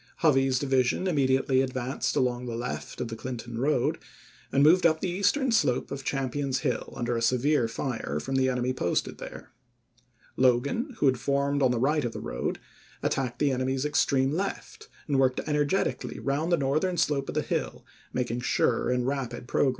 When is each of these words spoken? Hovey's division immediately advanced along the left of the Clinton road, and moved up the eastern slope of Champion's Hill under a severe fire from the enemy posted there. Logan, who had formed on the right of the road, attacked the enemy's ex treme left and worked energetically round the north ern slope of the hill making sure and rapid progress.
Hovey's 0.25 0.57
division 0.57 1.05
immediately 1.05 1.61
advanced 1.61 2.15
along 2.15 2.47
the 2.47 2.55
left 2.55 2.99
of 2.99 3.09
the 3.09 3.15
Clinton 3.15 3.59
road, 3.59 3.99
and 4.51 4.63
moved 4.63 4.83
up 4.83 4.99
the 4.99 5.11
eastern 5.11 5.51
slope 5.51 5.91
of 5.91 6.03
Champion's 6.03 6.61
Hill 6.61 6.91
under 6.97 7.15
a 7.15 7.21
severe 7.21 7.67
fire 7.67 8.19
from 8.19 8.33
the 8.33 8.49
enemy 8.49 8.73
posted 8.73 9.19
there. 9.19 9.51
Logan, 10.37 10.95
who 10.97 11.05
had 11.05 11.19
formed 11.19 11.61
on 11.61 11.69
the 11.69 11.77
right 11.77 12.03
of 12.03 12.13
the 12.13 12.19
road, 12.19 12.57
attacked 13.03 13.37
the 13.37 13.51
enemy's 13.51 13.85
ex 13.85 14.03
treme 14.03 14.33
left 14.33 14.89
and 15.07 15.19
worked 15.19 15.39
energetically 15.45 16.17
round 16.17 16.51
the 16.51 16.57
north 16.57 16.83
ern 16.83 16.97
slope 16.97 17.29
of 17.29 17.35
the 17.35 17.43
hill 17.43 17.85
making 18.11 18.41
sure 18.41 18.89
and 18.89 19.05
rapid 19.05 19.47
progress. 19.47 19.69